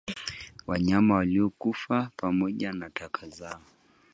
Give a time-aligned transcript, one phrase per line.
[0.67, 3.61] Wanyama waliokufa pamoja na taka zao